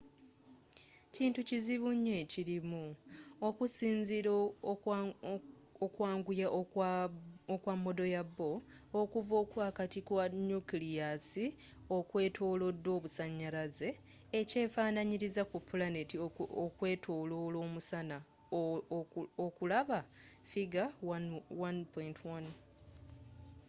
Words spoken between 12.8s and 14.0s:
obusanyalaze